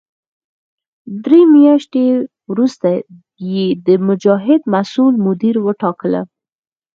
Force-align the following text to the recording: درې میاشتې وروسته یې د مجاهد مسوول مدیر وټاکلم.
درې 1.23 1.41
میاشتې 1.55 2.05
وروسته 2.51 2.89
یې 3.51 3.65
د 3.85 3.87
مجاهد 4.07 4.61
مسوول 4.73 5.15
مدیر 5.27 5.55
وټاکلم. 5.65 6.27